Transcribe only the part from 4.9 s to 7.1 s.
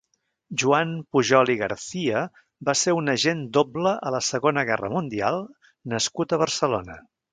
Mundial nascut a Barcelona.